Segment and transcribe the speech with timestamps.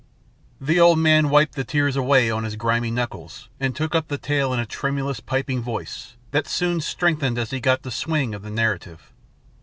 [0.59, 4.07] III THE old man wiped the tears away on his grimy knuckles and took up
[4.07, 8.33] the tale in a tremulous, piping voice that soon strengthened as he got the swing
[8.33, 9.13] of the narrative.